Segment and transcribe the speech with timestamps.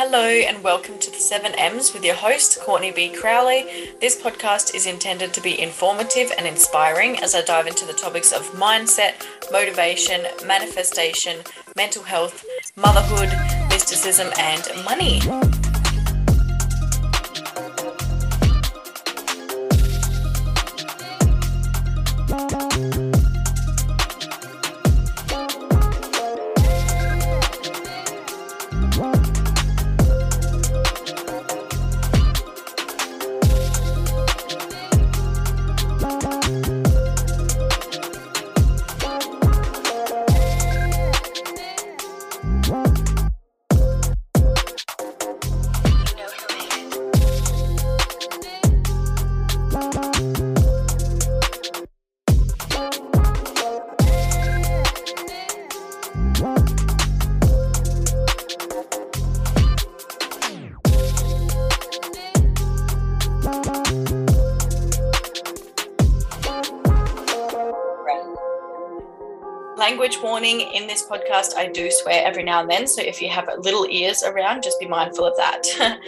[0.00, 3.08] Hello and welcome to the 7Ms with your host, Courtney B.
[3.08, 3.90] Crowley.
[4.00, 8.30] This podcast is intended to be informative and inspiring as I dive into the topics
[8.30, 11.38] of mindset, motivation, manifestation,
[11.74, 13.30] mental health, motherhood,
[13.70, 15.20] mysticism, and money.
[69.88, 71.56] Language warning in this podcast.
[71.56, 72.86] I do swear every now and then.
[72.86, 75.62] So if you have little ears around, just be mindful of that.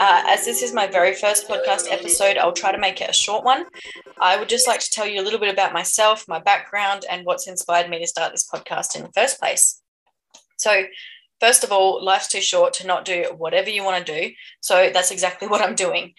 [0.00, 3.12] uh, as this is my very first podcast episode, I'll try to make it a
[3.12, 3.66] short one.
[4.20, 7.24] I would just like to tell you a little bit about myself, my background, and
[7.24, 9.82] what's inspired me to start this podcast in the first place.
[10.56, 10.86] So,
[11.38, 14.34] first of all, life's too short to not do whatever you want to do.
[14.62, 16.14] So, that's exactly what I'm doing.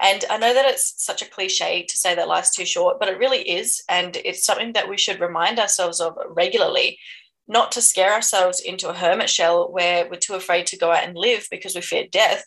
[0.00, 3.08] And I know that it's such a cliche to say that life's too short, but
[3.08, 3.82] it really is.
[3.88, 6.98] And it's something that we should remind ourselves of regularly,
[7.46, 11.04] not to scare ourselves into a hermit shell where we're too afraid to go out
[11.04, 12.44] and live because we fear death,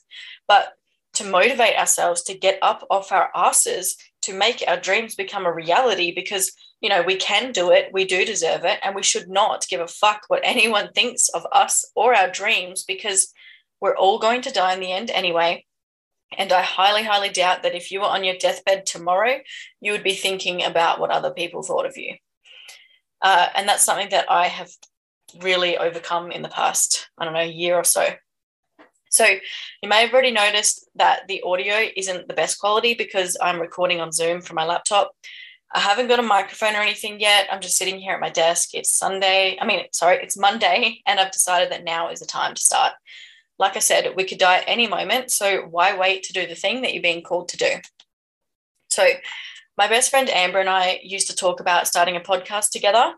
[0.47, 0.73] but
[1.15, 5.53] to motivate ourselves to get up off our asses to make our dreams become a
[5.53, 6.51] reality because
[6.81, 9.81] you know we can do it we do deserve it and we should not give
[9.81, 13.33] a fuck what anyone thinks of us or our dreams because
[13.81, 15.63] we're all going to die in the end anyway
[16.37, 19.39] and I highly, highly doubt that if you were on your deathbed tomorrow,
[19.81, 22.15] you would be thinking about what other people thought of you.
[23.21, 24.69] Uh, and that's something that I have
[25.41, 28.07] really overcome in the past, I don't know, year or so.
[29.09, 33.61] So you may have already noticed that the audio isn't the best quality because I'm
[33.61, 35.15] recording on Zoom from my laptop.
[35.73, 37.47] I haven't got a microphone or anything yet.
[37.51, 38.69] I'm just sitting here at my desk.
[38.73, 39.57] It's Sunday.
[39.59, 42.93] I mean, sorry, it's Monday, and I've decided that now is the time to start
[43.57, 45.31] like I said, we could die at any moment.
[45.31, 47.71] So why wait to do the thing that you're being called to do?
[48.89, 49.07] So,
[49.77, 53.13] my best friend Amber and I used to talk about starting a podcast together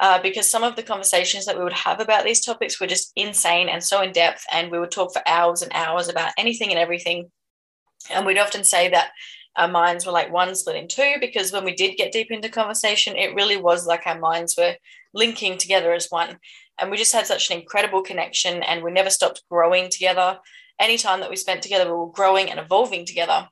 [0.00, 3.12] uh, because some of the conversations that we would have about these topics were just
[3.14, 4.44] insane and so in depth.
[4.50, 7.30] And we would talk for hours and hours about anything and everything.
[8.10, 9.10] And we'd often say that
[9.56, 12.48] our minds were like one split in two because when we did get deep into
[12.48, 14.76] conversation, it really was like our minds were
[15.12, 16.38] linking together as one.
[16.78, 20.38] And we just had such an incredible connection and we never stopped growing together.
[20.80, 23.48] Any time that we spent together, we were growing and evolving together.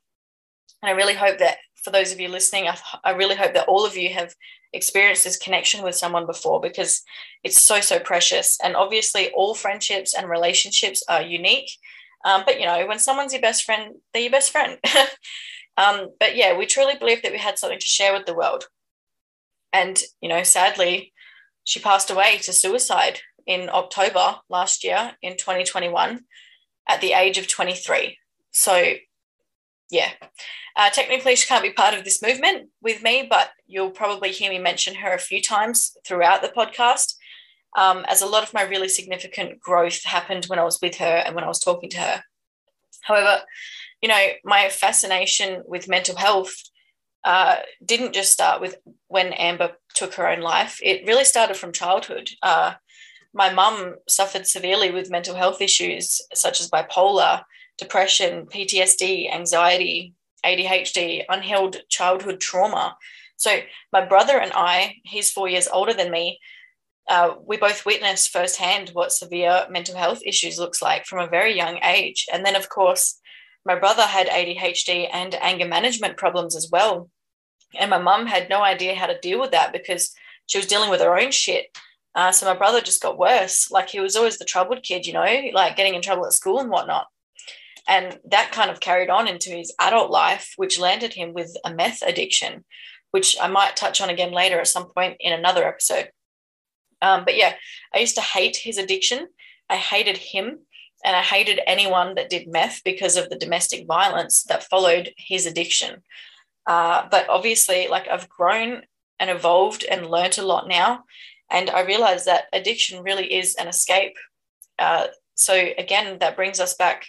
[0.81, 3.67] And I really hope that for those of you listening, I, I really hope that
[3.67, 4.33] all of you have
[4.73, 7.01] experienced this connection with someone before because
[7.43, 8.57] it's so, so precious.
[8.63, 11.71] And obviously, all friendships and relationships are unique.
[12.25, 14.77] Um, but, you know, when someone's your best friend, they're your best friend.
[15.77, 18.65] um, but yeah, we truly believe that we had something to share with the world.
[19.71, 21.13] And, you know, sadly,
[21.67, 26.23] she passed away to suicide in October last year in 2021
[26.87, 28.17] at the age of 23.
[28.51, 28.93] So,
[29.89, 30.11] yeah,
[30.77, 34.49] uh, technically she can't be part of this movement with me, but you'll probably hear
[34.49, 37.15] me mention her a few times throughout the podcast.
[37.75, 41.17] Um, as a lot of my really significant growth happened when I was with her
[41.25, 42.23] and when I was talking to her.
[43.01, 43.41] However,
[44.01, 46.55] you know, my fascination with mental health
[47.23, 50.79] uh, didn't just start with when Amber took her own life.
[50.83, 52.29] It really started from childhood.
[52.41, 52.73] Uh,
[53.33, 57.43] my mum suffered severely with mental health issues such as bipolar,
[57.77, 60.13] depression, PTSD, anxiety,
[60.45, 62.95] ADHD, unhealed childhood trauma.
[63.35, 63.59] So,
[63.93, 66.39] my brother and I, he's four years older than me,
[67.07, 71.55] uh, we both witnessed firsthand what severe mental health issues looks like from a very
[71.55, 72.25] young age.
[72.31, 73.19] And then, of course,
[73.65, 77.09] my brother had ADHD and anger management problems as well.
[77.75, 80.13] And my mum had no idea how to deal with that because
[80.45, 81.77] she was dealing with her own shit.
[82.15, 83.69] Uh, so my brother just got worse.
[83.69, 86.59] Like he was always the troubled kid, you know, like getting in trouble at school
[86.59, 87.07] and whatnot.
[87.87, 91.73] And that kind of carried on into his adult life, which landed him with a
[91.73, 92.65] meth addiction,
[93.11, 96.09] which I might touch on again later at some point in another episode.
[97.01, 97.53] Um, but yeah,
[97.93, 99.27] I used to hate his addiction.
[99.69, 100.59] I hated him
[101.05, 105.45] and I hated anyone that did meth because of the domestic violence that followed his
[105.45, 106.03] addiction.
[106.67, 108.83] Uh, but obviously, like I've grown
[109.19, 111.03] and evolved and learnt a lot now.
[111.49, 114.17] And I realize that addiction really is an escape.
[114.77, 117.07] Uh, so again, that brings us back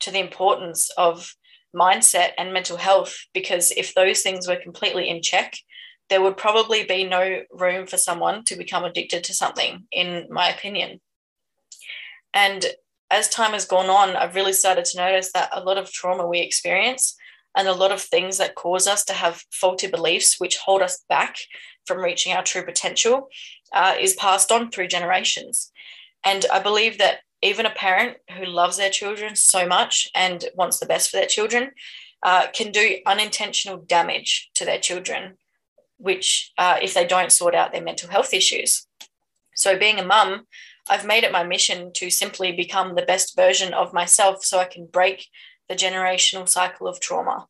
[0.00, 1.34] to the importance of
[1.74, 5.56] mindset and mental health because if those things were completely in check,
[6.08, 10.48] there would probably be no room for someone to become addicted to something, in my
[10.48, 11.00] opinion.
[12.32, 12.64] And
[13.10, 16.26] as time has gone on, I've really started to notice that a lot of trauma
[16.26, 17.16] we experience
[17.56, 21.04] and a lot of things that cause us to have faulty beliefs, which hold us
[21.08, 21.36] back
[21.86, 23.28] from reaching our true potential,
[23.72, 25.72] uh, is passed on through generations.
[26.24, 30.78] And I believe that even a parent who loves their children so much and wants
[30.78, 31.70] the best for their children
[32.22, 35.36] uh, can do unintentional damage to their children,
[35.96, 38.86] which uh, if they don't sort out their mental health issues.
[39.54, 40.46] So, being a mum,
[40.88, 44.64] I've made it my mission to simply become the best version of myself so I
[44.64, 45.26] can break
[45.70, 47.46] the generational cycle of trauma.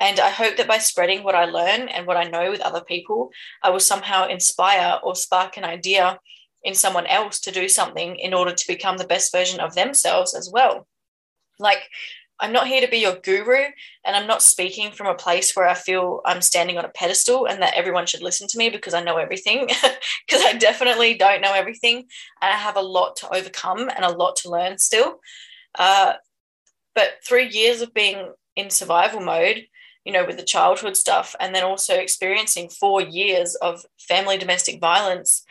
[0.00, 2.82] And I hope that by spreading what I learn and what I know with other
[2.82, 3.30] people,
[3.62, 6.18] I will somehow inspire or spark an idea
[6.64, 10.34] in someone else to do something in order to become the best version of themselves
[10.34, 10.88] as well.
[11.60, 11.88] Like,
[12.40, 13.66] I'm not here to be your guru,
[14.04, 17.46] and I'm not speaking from a place where I feel I'm standing on a pedestal
[17.46, 19.66] and that everyone should listen to me because I know everything,
[20.26, 21.98] because I definitely don't know everything.
[22.42, 25.20] And I have a lot to overcome and a lot to learn still.
[25.78, 26.14] Uh,
[26.94, 29.66] but three years of being in survival mode,
[30.04, 34.80] you know, with the childhood stuff, and then also experiencing four years of family domestic
[34.80, 35.44] violence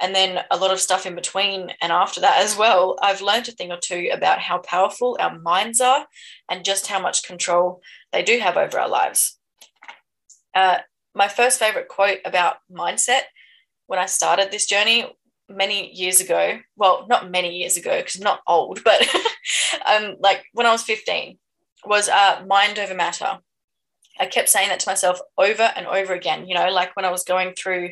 [0.00, 3.48] and then a lot of stuff in between and after that as well i've learned
[3.48, 6.06] a thing or two about how powerful our minds are
[6.50, 7.80] and just how much control
[8.12, 9.38] they do have over our lives.
[10.54, 10.78] Uh,
[11.14, 13.22] my first favorite quote about mindset
[13.86, 15.06] when i started this journey
[15.56, 19.02] many years ago well not many years ago because i'm not old but
[19.86, 21.38] um, like when i was 15
[21.84, 23.38] was uh, mind over matter
[24.20, 27.10] i kept saying that to myself over and over again you know like when i
[27.10, 27.90] was going through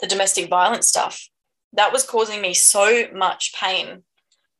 [0.00, 1.28] the domestic violence stuff
[1.72, 4.02] that was causing me so much pain,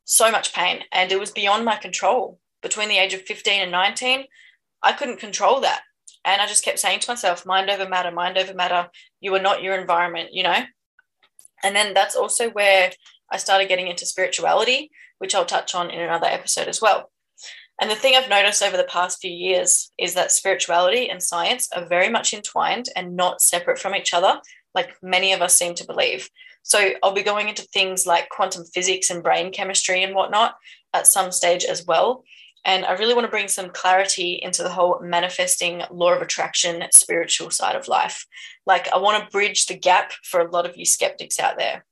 [0.05, 0.81] so much pain.
[0.93, 2.39] And it was beyond my control.
[2.63, 4.25] Between the age of 15 and 19,
[4.83, 5.83] I couldn't control that.
[6.25, 8.89] And I just kept saying to myself, mind over matter, mind over matter.
[9.21, 10.63] You are not your environment, you know?
[11.63, 12.93] And then that's also where
[13.31, 17.11] I started getting into spirituality, which I'll touch on in another episode as well.
[17.81, 21.69] And the thing I've noticed over the past few years is that spirituality and science
[21.75, 24.41] are very much entwined and not separate from each other,
[24.75, 26.29] like many of us seem to believe.
[26.63, 30.55] So I'll be going into things like quantum physics and brain chemistry and whatnot
[30.95, 32.23] at some stage as well.
[32.65, 36.85] And I really want to bring some clarity into the whole manifesting law of attraction
[36.93, 38.27] spiritual side of life.
[38.67, 41.85] Like, I want to bridge the gap for a lot of you skeptics out there.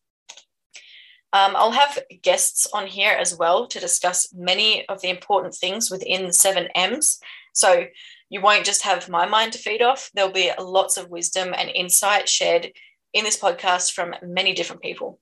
[1.32, 5.90] Um, I'll have guests on here as well to discuss many of the important things
[5.90, 7.20] within the seven M's.
[7.52, 7.86] So
[8.28, 11.68] you won't just have my mind to feed off, there'll be lots of wisdom and
[11.68, 12.72] insight shared
[13.12, 15.18] in this podcast from many different people,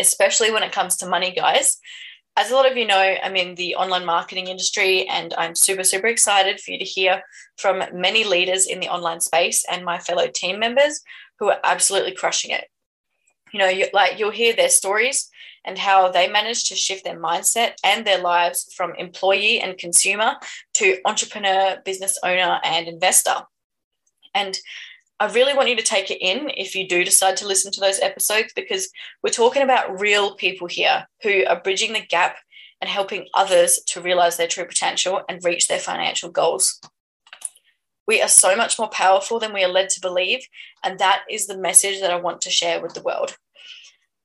[0.00, 1.78] especially when it comes to money, guys.
[2.36, 5.84] As a lot of you know, I'm in the online marketing industry and I'm super,
[5.84, 7.22] super excited for you to hear
[7.56, 11.00] from many leaders in the online space and my fellow team members
[11.38, 12.64] who are absolutely crushing it.
[13.52, 15.30] You know, you, like you'll hear their stories
[15.64, 20.34] and how they managed to shift their mindset and their lives from employee and consumer
[20.74, 23.34] to entrepreneur, business owner, and investor.
[24.34, 24.58] And
[25.20, 27.80] I really want you to take it in if you do decide to listen to
[27.80, 28.90] those episodes because
[29.22, 32.36] we're talking about real people here who are bridging the gap
[32.80, 36.80] and helping others to realize their true potential and reach their financial goals.
[38.06, 40.46] We are so much more powerful than we are led to believe.
[40.82, 43.36] And that is the message that I want to share with the world.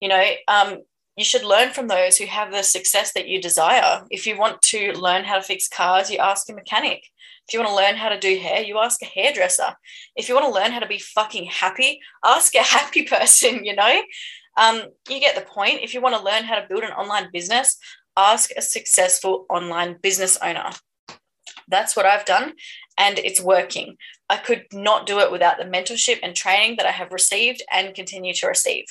[0.02, 0.80] You know, um,
[1.20, 4.06] you should learn from those who have the success that you desire.
[4.10, 7.04] If you want to learn how to fix cars, you ask a mechanic.
[7.46, 9.76] If you want to learn how to do hair, you ask a hairdresser.
[10.16, 13.76] If you want to learn how to be fucking happy, ask a happy person, you
[13.76, 14.02] know?
[14.56, 15.82] Um, you get the point.
[15.82, 17.78] If you want to learn how to build an online business,
[18.16, 20.70] ask a successful online business owner.
[21.68, 22.54] That's what I've done,
[22.98, 23.98] and it's working.
[24.30, 27.94] I could not do it without the mentorship and training that I have received and
[27.94, 28.86] continue to receive.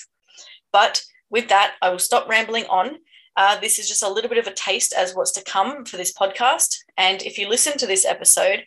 [0.73, 2.99] But with that, I will stop rambling on
[3.39, 5.97] uh, this is just a little bit of a taste as what's to come for
[5.97, 6.75] this podcast.
[6.97, 8.65] And if you listen to this episode,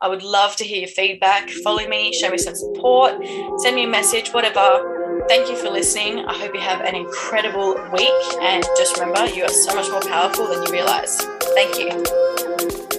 [0.00, 1.50] I would love to hear your feedback.
[1.50, 3.14] Follow me, show me some support,
[3.58, 5.24] send me a message, whatever.
[5.28, 6.20] Thank you for listening.
[6.20, 8.40] I hope you have an incredible week.
[8.40, 11.20] And just remember, you are so much more powerful than you realize.
[11.56, 12.91] Thank you.